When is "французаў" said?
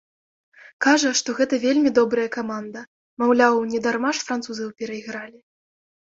4.31-4.69